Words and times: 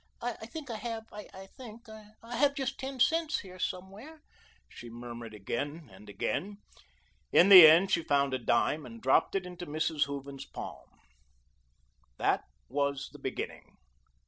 "I 0.19 0.47
think 0.47 0.71
I 0.71 0.77
have 0.77 1.03
I 1.13 1.45
think 1.55 1.87
I 1.87 2.03
have 2.35 2.55
just 2.55 2.79
ten 2.79 2.99
cents 2.99 3.41
here 3.41 3.59
somewhere," 3.59 4.23
she 4.67 4.89
murmured 4.89 5.35
again 5.35 5.91
and 5.93 6.09
again. 6.09 6.57
In 7.31 7.49
the 7.49 7.67
end, 7.67 7.91
she 7.91 8.01
found 8.01 8.33
a 8.33 8.39
dime, 8.39 8.83
and 8.83 8.99
dropped 8.99 9.35
it 9.35 9.45
into 9.45 9.67
Mrs. 9.67 10.05
Hooven's 10.05 10.45
palm. 10.45 10.89
That 12.17 12.45
was 12.67 13.09
the 13.11 13.19
beginning. 13.19 13.77